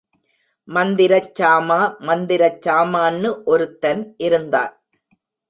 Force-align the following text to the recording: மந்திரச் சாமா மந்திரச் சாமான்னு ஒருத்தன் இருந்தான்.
மந்திரச் 0.67 1.35
சாமா 1.39 1.77
மந்திரச் 1.99 2.59
சாமான்னு 2.65 3.31
ஒருத்தன் 3.45 4.03
இருந்தான். 4.17 4.73